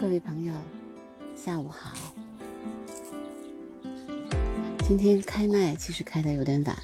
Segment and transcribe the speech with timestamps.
[0.00, 0.54] 各位朋友，
[1.36, 1.92] 下午好。
[4.88, 6.74] 今天开麦其实开的有点晚，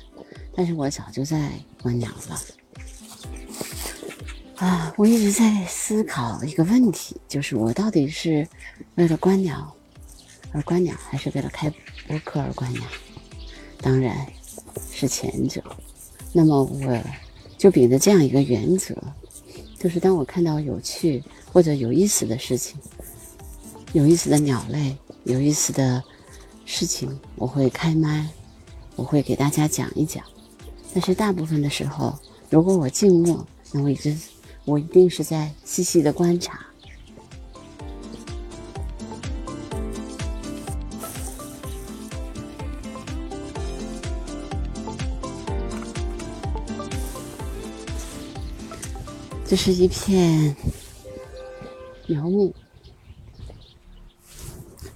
[0.54, 1.50] 但是我早就在
[1.82, 2.40] 观鸟了。
[4.56, 8.46] 啊，我一直在思考一个问题，就是我到底是
[8.96, 9.74] 为了观鸟
[10.52, 11.72] 而观鸟，还是为了开
[12.06, 12.82] 播客而观鸟？
[13.80, 14.26] 当然
[14.92, 15.62] 是前者。
[16.34, 17.02] 那么我
[17.56, 18.94] 就秉着这样一个原则，
[19.78, 22.78] 就是当我看到有趣或者有意思的事情。
[23.92, 26.02] 有意思的鸟类，有意思的
[26.66, 28.28] 事情，我会开麦，
[28.94, 30.22] 我会给大家讲一讲。
[30.92, 32.18] 但是大部分的时候，
[32.50, 34.16] 如果我静默，那我一直，
[34.64, 36.60] 我一定是在细细的观察。
[49.46, 50.54] 这是一片
[52.06, 52.52] 苗木。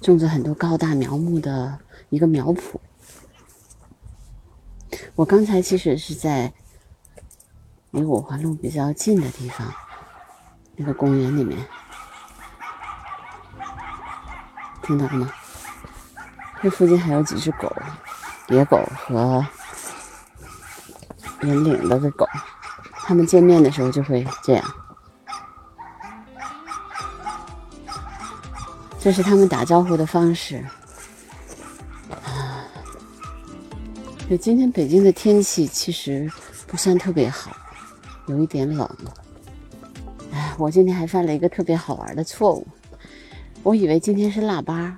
[0.01, 2.77] 种着很多高大苗木的一个苗圃。
[5.15, 6.53] 我刚才其实是在
[7.91, 9.73] 离五环路比较近的地方，
[10.77, 11.59] 那个公园里面，
[14.83, 15.31] 听到了吗？
[16.63, 17.75] 这附近还有几只狗，
[18.49, 19.47] 野狗和
[21.41, 22.27] 人领的的狗，
[22.93, 24.75] 它们见面的时候就会这样。
[29.01, 30.63] 这是他们打招呼的方式。
[34.29, 36.31] 就今天北京的天气其实
[36.67, 37.51] 不算特别好，
[38.27, 38.89] 有一点冷。
[40.33, 42.65] 哎，我今天还犯了一个特别好玩的错误，
[43.65, 44.97] 我以为今天是腊八，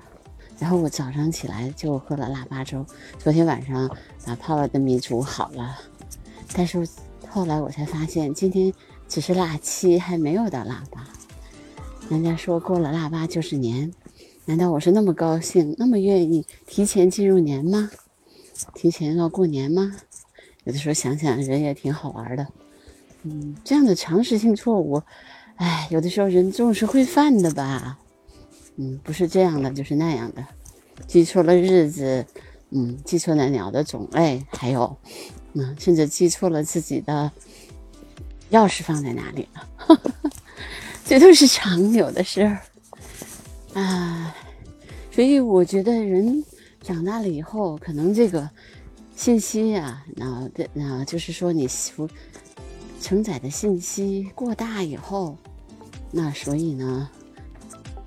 [0.59, 2.85] 然后我早上起来就喝了腊八粥。
[3.19, 3.89] 昨天晚上
[4.27, 5.79] 把泡了的米煮好了，
[6.53, 6.87] 但是
[7.31, 8.71] 后来我才发现今天
[9.09, 11.07] 只是腊七，还没有到腊八。
[12.11, 13.93] 人家说过了腊八就是年，
[14.45, 17.91] 难道我是那么高兴，那么愿意提前进入年吗？
[18.75, 19.97] 提前要过年吗？
[20.65, 22.47] 有的时候想想，人也挺好玩的。
[23.23, 25.03] 嗯，这样的常识性错误，
[25.57, 27.99] 哎，有的时候人总是会犯的吧。
[28.77, 30.45] 嗯，不是这样的，就是那样的，
[31.07, 32.27] 记错了日子，
[32.71, 34.97] 嗯，记错了鸟的种类，还有，
[35.55, 37.31] 嗯，甚至记错了自己的
[38.51, 39.69] 钥匙放在哪里了。
[41.05, 42.61] 这都是常有的事儿
[43.75, 44.35] 啊，
[45.11, 46.43] 所以我觉得人
[46.81, 48.49] 长大了以后，可能这个
[49.15, 51.69] 信息呀，那那就是说你
[53.01, 55.37] 承载的信息过大以后，
[56.11, 57.11] 那所以呢，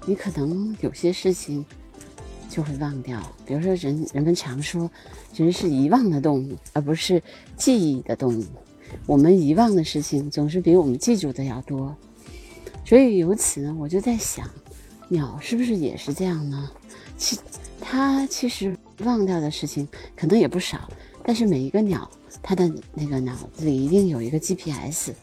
[0.05, 1.63] 你可能有些事情
[2.49, 3.21] 就会忘掉。
[3.45, 4.89] 比如说，人人们常说，
[5.35, 7.21] 人是遗忘的动物，而不是
[7.55, 8.45] 记忆的动物。
[9.05, 11.95] 我们遗忘的事情总是比我们记住的要多。
[12.85, 14.47] 所以由此呢，我就在想，
[15.09, 16.71] 鸟是不是也是这样呢？
[17.17, 17.39] 其
[17.81, 20.87] 它其实忘掉的事情可能也不少，
[21.23, 22.07] 但是每一个鸟，
[22.43, 25.13] 它的那个脑子里一定有一个 GPS，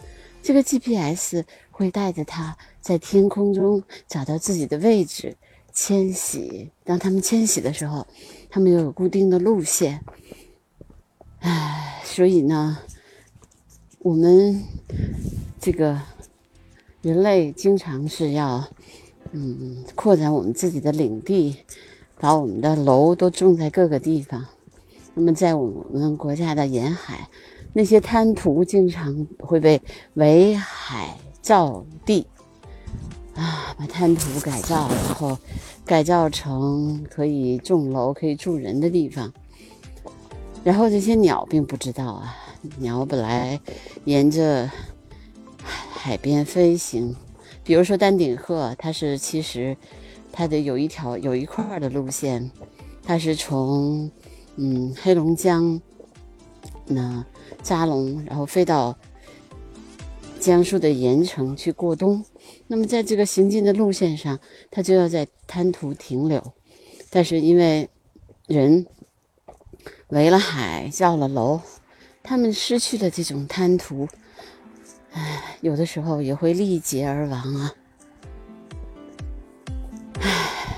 [0.43, 5.37] 这个 GPS 会带着它在天空中找到自己的位置，
[5.73, 6.69] 迁徙。
[6.85, 8.05] 当它们迁徙的时候，
[8.51, 10.05] 它们又有固定的路线。
[11.39, 12.79] 唉，所以呢，
[14.01, 14.65] 我们
[15.61, 16.01] 这个。
[17.03, 18.65] 人类经常是要，
[19.33, 21.57] 嗯，扩展我们自己的领地，
[22.21, 24.47] 把我们的楼都种在各个地方。
[25.13, 27.29] 那么，在我们国家的沿海，
[27.73, 29.83] 那些滩涂经常会被
[30.15, 32.25] 围海造地，
[33.35, 35.37] 啊，把滩涂改造，然后
[35.85, 39.33] 改造成可以种楼、可以住人的地方。
[40.63, 42.37] 然后这些鸟并不知道啊，
[42.79, 43.59] 鸟本来
[44.05, 44.71] 沿着。
[45.63, 47.15] 海边飞行，
[47.63, 49.77] 比如说丹顶鹤，它是其实
[50.33, 52.51] 它的有一条有一块的路线，
[53.05, 54.11] 它是从
[54.57, 55.81] 嗯黑龙江
[56.87, 57.25] 那
[57.63, 58.99] 扎龙，然后飞到
[60.41, 62.25] 江苏的盐城去过冬。
[62.67, 64.41] 那么在这个行进的路线上，
[64.71, 66.53] 它就要在滩涂停留，
[67.11, 67.89] 但是因为
[68.49, 68.87] 人
[70.09, 71.61] 围了海造了楼，
[72.23, 74.09] 他们失去了这种滩涂。
[75.13, 77.75] 唉，有的时候也会力竭而亡啊！
[80.21, 80.77] 唉，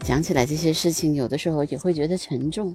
[0.00, 2.74] 讲起来这些事情，有的时候也会觉得沉重。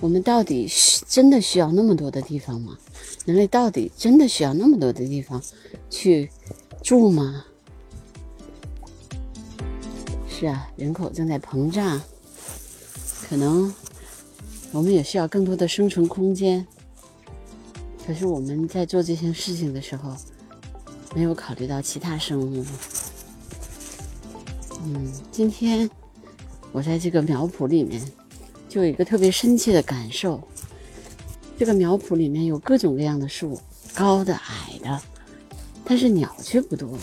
[0.00, 0.66] 我们到底
[1.06, 2.78] 真的需要那么多的地方吗？
[3.26, 5.42] 人类到底真的需要那么多的地方
[5.90, 6.30] 去
[6.82, 7.44] 住吗？
[10.28, 12.00] 是啊，人口正在膨胀，
[13.28, 13.74] 可能
[14.72, 16.66] 我们也需要更多的生存空间。
[18.10, 20.16] 可是我们在做这些事情的时候，
[21.14, 22.66] 没有考虑到其他生物。
[24.82, 25.88] 嗯，今天
[26.72, 28.02] 我在这个苗圃里面，
[28.68, 30.42] 就有一个特别深切的感受。
[31.56, 33.60] 这个苗圃里面有各种各样的树，
[33.94, 35.00] 高的、矮的，
[35.84, 36.98] 但是鸟却不多。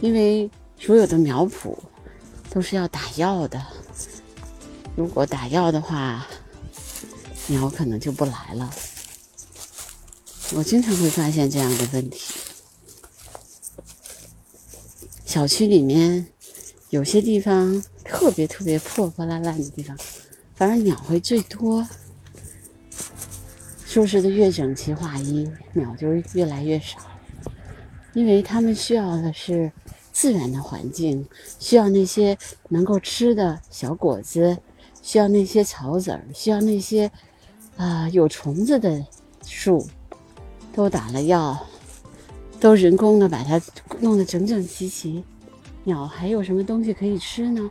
[0.00, 0.50] 因为
[0.80, 1.76] 所有的苗圃
[2.48, 3.62] 都是要打药的，
[4.96, 6.26] 如果打药的话，
[7.46, 8.72] 鸟可能就不来了。
[10.54, 12.34] 我经常会发现这样的问题。
[15.24, 16.26] 小区里面
[16.90, 19.96] 有些地方特别特别破破烂烂的地方，
[20.54, 21.86] 反而鸟会最多。
[23.84, 26.98] 收拾的越整齐划一，鸟就越来越少，
[28.14, 29.72] 因为它们需要的是。
[30.18, 31.28] 自然的环境
[31.58, 32.38] 需要那些
[32.70, 34.56] 能够吃的小果子，
[35.02, 37.10] 需要那些草籽儿，需要那些
[37.76, 39.04] 啊有虫子的
[39.44, 39.86] 树，
[40.76, 41.58] 都打了药，
[42.60, 43.60] 都人工的把它
[43.98, 45.24] 弄得整整齐齐。
[45.82, 47.68] 鸟还有什么东西可以吃呢？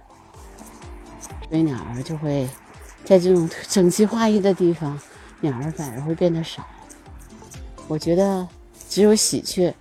[1.48, 2.50] 所以鸟儿就会
[3.06, 5.00] 在这种整齐划一的地方，
[5.40, 6.66] 鸟儿反而会变得少。
[7.88, 8.46] 我觉得
[8.90, 9.74] 只有喜鹊。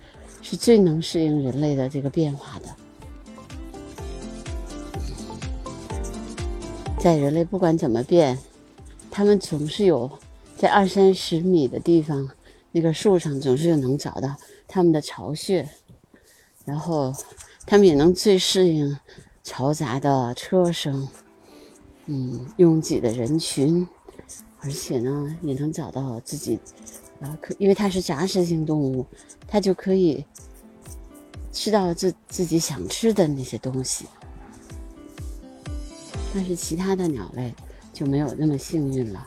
[0.47, 2.67] 是最能适应人类的这个变化的。
[6.99, 8.37] 在人类不管怎么变，
[9.09, 10.19] 他们总是有
[10.55, 12.29] 在二三十米的地方，
[12.75, 14.35] 那个树上总是能找到
[14.67, 15.65] 它们的巢穴，
[16.65, 17.15] 然后
[17.65, 18.99] 它们也能最适应
[19.45, 21.07] 嘈杂的车声，
[22.07, 23.87] 嗯，拥挤的人群，
[24.59, 26.59] 而且呢，也能找到自己。
[27.21, 29.05] 啊，可因为它是杂食性动物，
[29.47, 30.25] 它就可以
[31.53, 34.05] 吃到自自己想吃的那些东西。
[36.33, 37.55] 但是其他的鸟类
[37.93, 39.25] 就没有那么幸运了。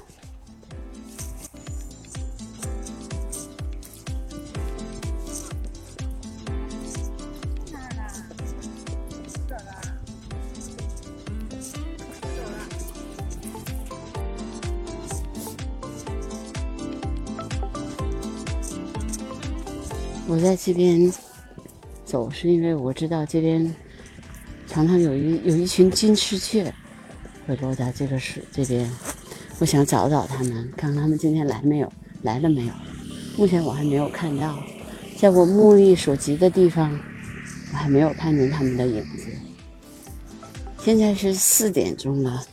[20.29, 21.11] 我在这边
[22.05, 23.75] 走，是因为我知道这边
[24.67, 26.71] 常常有一有一群金翅雀
[27.47, 28.91] 会落在这个水这边，
[29.59, 31.91] 我想找找他们，看看他们今天来没有，
[32.21, 32.73] 来了没有？
[33.39, 34.63] 目前我还没有看到，
[35.19, 37.01] 在我目力所及的地方，
[37.73, 39.31] 我还没有看见他们的影子。
[40.85, 42.45] 现在是四点钟了，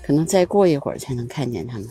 [0.00, 1.88] 可能再过一会儿才能看见他们。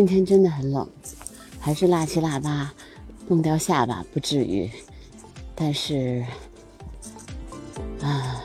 [0.00, 0.88] 今天真的很冷，
[1.58, 2.72] 还是腊七腊八，
[3.28, 4.70] 冻掉下巴不至于，
[5.54, 6.24] 但是
[8.00, 8.42] 啊，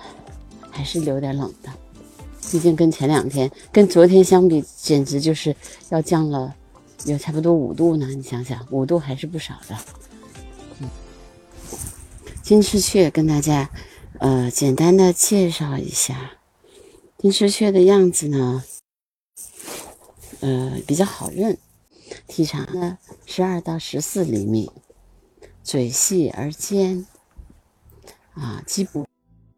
[0.70, 1.70] 还是有点冷的。
[2.52, 5.56] 毕竟跟前两天、跟昨天相比，简直就是
[5.88, 6.54] 要降了
[7.06, 8.06] 有差不多五度呢。
[8.08, 9.78] 你想想，五度还是不少的。
[10.82, 10.90] 嗯，
[12.44, 13.70] 金翅雀跟大家
[14.20, 16.32] 呃简单的介绍一下，
[17.18, 18.62] 金翅雀的样子呢。
[20.46, 21.58] 呃，比较好认，
[22.28, 24.72] 体长呢十二到十四厘米，
[25.64, 27.04] 嘴细而尖，
[28.36, 29.08] 啊，基部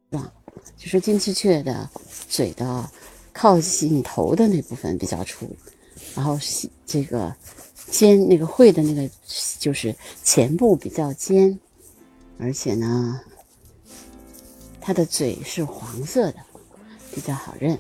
[0.10, 0.32] 壮，
[0.78, 1.90] 就是金翅雀的
[2.30, 2.90] 嘴的
[3.34, 5.54] 靠近头的那部分比较粗，
[6.16, 6.40] 然后
[6.86, 7.36] 这个
[7.92, 9.14] 尖那个喙的那个
[9.60, 11.60] 就是前部比较尖，
[12.40, 13.20] 而且呢，
[14.80, 16.40] 它的嘴是黄色的，
[17.14, 17.78] 比较好认。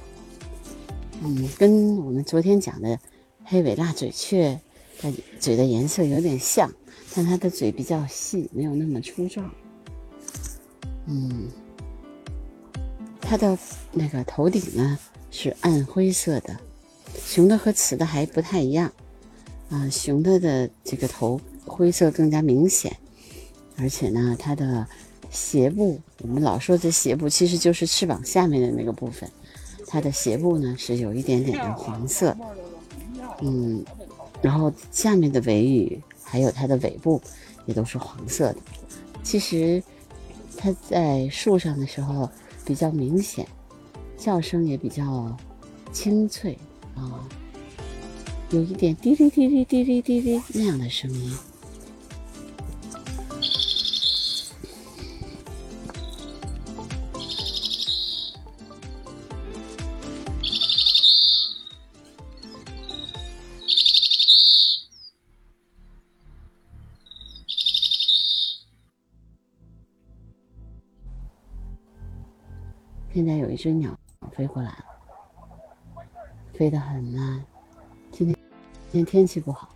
[1.24, 3.00] 嗯，跟我们昨天讲的
[3.44, 4.60] 黑尾蜡嘴雀
[5.02, 6.72] 的嘴的颜色有点像，
[7.16, 9.50] 但它的嘴比较细，没有那么粗壮。
[11.08, 11.48] 嗯，
[13.20, 13.58] 它的
[13.92, 15.00] 那个头顶呢
[15.32, 16.56] 是暗灰色的，
[17.26, 18.92] 雄的和雌的还不太一样。
[19.70, 22.96] 啊，雄的的这个头灰色更加明显，
[23.78, 24.88] 而且呢，它的
[25.32, 29.30] 斜部，我们老说这斜部其实就是翅膀下面的那个部分。
[29.88, 32.36] 它的鞋部呢是有一点点的黄色
[33.42, 33.84] 嗯
[34.42, 37.22] 然后下面的尾羽还有它的尾部
[37.66, 38.58] 也都是黄色的。
[39.24, 39.82] 其实
[40.58, 42.30] 它在树上的时候
[42.66, 43.48] 比较明显
[44.18, 45.36] 叫声也比较
[45.92, 46.58] 清脆
[46.96, 47.28] 啊
[48.50, 51.38] 有一点滴滴滴滴滴滴滴滴那样的声音。
[73.58, 73.98] 一只鸟
[74.36, 74.86] 飞过来了，
[76.54, 77.44] 飞得很慢，
[78.12, 78.38] 今天
[78.92, 79.70] 今天天气不好，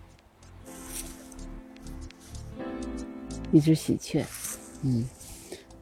[3.51, 4.23] 一只喜鹊，
[4.83, 5.03] 嗯，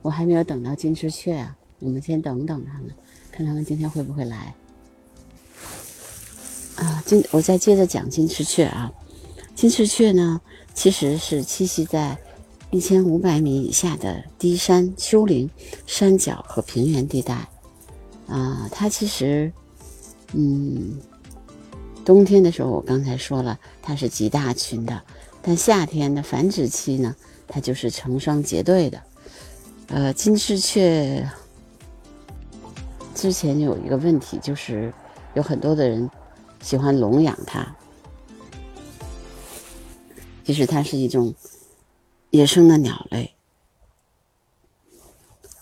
[0.02, 2.90] 我还没有等到金翅雀啊，我们先等等它们，
[3.34, 4.56] 看它们今天会不会来。
[6.78, 8.90] 啊，金，我再接着讲金翅雀啊，
[9.54, 10.40] 金翅雀呢，
[10.74, 12.18] 其实是栖息在
[12.72, 15.50] 一千五百米以下的低山、丘陵、
[15.86, 17.46] 山脚和平原地带。
[18.30, 19.52] 啊，它其实，
[20.34, 21.00] 嗯，
[22.06, 25.02] 冬天的时候我刚才说了，它是集大群的，
[25.42, 27.16] 但夏天的繁殖期呢，
[27.48, 29.02] 它就是成双结对的。
[29.88, 31.28] 呃，金翅雀
[33.16, 34.94] 之前有一个问题，就是
[35.34, 36.08] 有很多的人
[36.62, 37.76] 喜欢笼养它，
[40.46, 41.34] 其实它是一种
[42.30, 43.34] 野生的鸟类，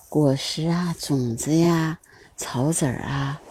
[0.10, 2.00] 果实啊，种子呀。
[2.38, 3.42] 草籽儿啊，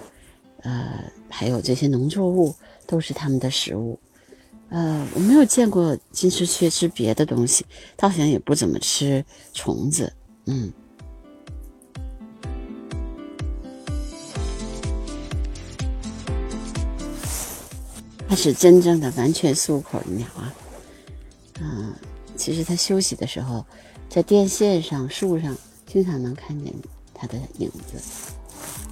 [0.62, 2.55] 呃，还有这些农作物
[2.87, 3.99] 都是它们的食物。
[4.69, 7.66] 呃，我没有见过金丝雀吃别的东西，
[7.97, 10.12] 它好像也不怎么吃虫子。
[10.47, 10.73] 嗯，
[18.28, 20.55] 它是真正的完全素口的鸟啊。
[21.61, 21.95] 嗯，
[22.37, 23.64] 其实它休息的时候，
[24.09, 26.73] 在电线上、树上，经常能看见
[27.14, 28.00] 它的影子。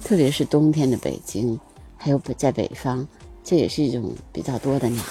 [0.03, 1.59] 特别是冬天的北京，
[1.97, 3.07] 还有北在北方，
[3.43, 5.03] 这也是一种比较多的鸟。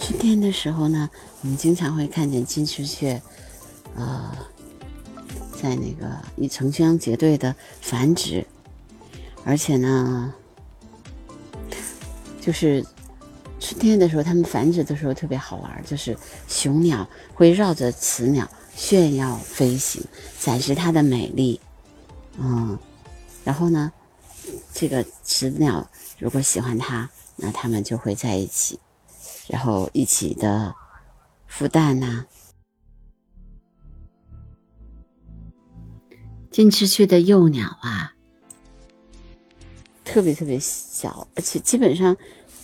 [0.00, 1.10] 春天的时候呢，
[1.42, 3.20] 我们经常会看见金丝雀，
[3.94, 4.30] 呃，
[5.60, 8.46] 在那个以成双结对的繁殖，
[9.44, 10.32] 而且呢，
[12.40, 12.84] 就是
[13.60, 18.48] 春天的时候，它们繁殖的时候特别好玩，就是雄鸟会绕着雌鸟。
[18.76, 20.00] 炫耀飞行，
[20.38, 21.60] 展示它的美丽，
[22.38, 22.78] 嗯，
[23.42, 23.90] 然后呢，
[24.72, 28.78] 这个雌鸟如果喜欢它，那它们就会在一起，
[29.48, 30.72] 然后一起的
[31.50, 32.24] 孵蛋呐。
[36.52, 38.14] 金翅雀的幼鸟啊，
[40.04, 42.16] 特别特别小，而且基本上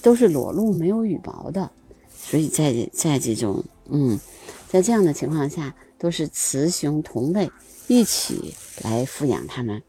[0.04, 1.72] 都是裸露没有羽毛的，
[2.14, 4.20] 所以在在这种嗯，
[4.68, 5.74] 在这样的情况下。
[5.96, 7.50] 都是雌雄同类
[7.88, 9.82] 一起来抚养它们，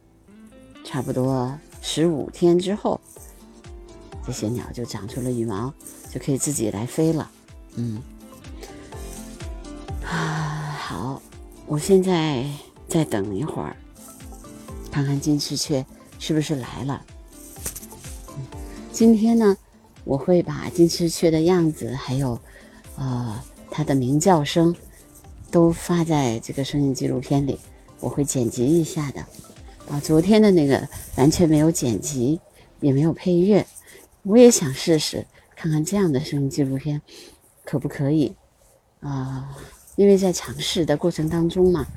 [0.85, 3.01] 差不多十五天之后，
[4.25, 5.73] 这些鸟就长出了羽毛，
[6.13, 7.29] 就可以自己来飞了。
[7.73, 8.01] 嗯，
[10.05, 11.21] 啊，好，
[11.65, 12.49] 我现在
[12.87, 13.75] 再等一会儿，
[14.89, 15.85] 看看金翅雀
[16.17, 17.05] 是不是来了。
[18.93, 19.57] 今天呢，
[20.05, 22.39] 我会把金翅雀的样子，还有，
[22.95, 24.73] 呃，它的鸣叫声。
[25.51, 27.57] 都发在这个声音纪录片里，
[28.01, 29.21] 我会剪辑一下的。
[29.89, 30.85] 啊，昨天的那个
[31.15, 32.41] 完全没有剪辑，
[32.81, 33.65] 也没有配乐。
[34.23, 37.01] 我也想试试，看看这样的声音纪录片
[37.63, 38.35] 可不可以
[38.99, 39.57] 啊？
[39.95, 41.87] 因为在尝试的过程当中嘛，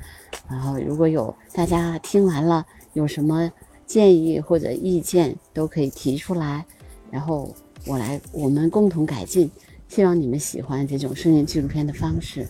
[0.47, 3.51] 然后如果有大家听完了有什么
[3.85, 6.65] 建议或者意见，都可以提出来，
[7.11, 7.53] 然后
[7.85, 9.49] 我来我们共同改进。
[9.87, 12.47] 希望你们喜欢这种声音纪录片的方式。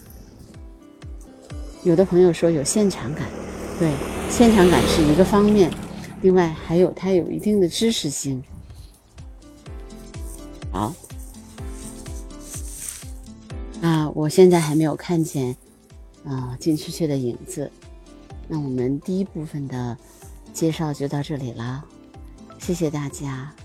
[1.83, 3.25] 有的朋友说有现场感，
[3.79, 3.93] 对，
[4.29, 5.71] 现场感是一个方面，
[6.21, 8.43] 另外还有它有一定的知识性。
[10.69, 10.93] 好，
[13.81, 15.55] 啊，我现在还没有看见
[16.25, 17.71] 啊金翅雀的影子，
[18.49, 19.97] 那我们第一部分的
[20.51, 21.85] 介绍就到这里了，
[22.59, 23.55] 谢谢大家。